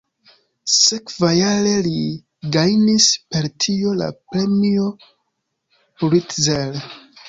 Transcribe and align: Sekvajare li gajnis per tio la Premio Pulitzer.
Sekvajare 0.75 1.73
li 1.89 1.99
gajnis 2.57 3.11
per 3.31 3.49
tio 3.67 3.95
la 4.03 4.11
Premio 4.19 4.93
Pulitzer. 5.81 6.87